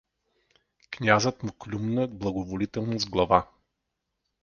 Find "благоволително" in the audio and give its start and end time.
2.07-2.99